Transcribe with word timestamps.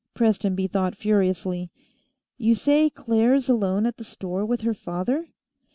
Prestonby 0.15 0.65
thought 0.65 0.95
furiously. 0.95 1.69
"You 2.39 2.55
say 2.55 2.89
Claire's 2.89 3.49
alone 3.49 3.85
at 3.85 3.97
the 3.97 4.03
store 4.03 4.43
with 4.43 4.61
her 4.61 4.73
father?" 4.73 5.27